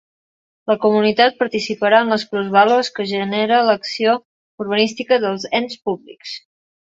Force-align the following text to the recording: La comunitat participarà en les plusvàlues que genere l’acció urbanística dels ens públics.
La 0.69 0.75
comunitat 0.85 1.35
participarà 1.41 1.99
en 2.05 2.09
les 2.13 2.23
plusvàlues 2.31 2.89
que 2.95 3.05
genere 3.11 3.59
l’acció 3.67 4.17
urbanística 4.65 5.23
dels 5.27 5.45
ens 5.61 5.77
públics. 5.89 6.35